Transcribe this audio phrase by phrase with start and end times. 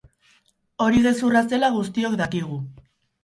[0.85, 2.57] Hori gezurra zela guztiok dakigu.